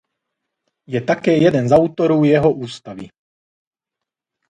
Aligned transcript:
Je 0.93 1.01
také 1.01 1.37
jeden 1.37 1.67
z 1.69 1.71
autorů 1.71 2.23
jeho 2.23 2.53
ústavy. 2.53 3.07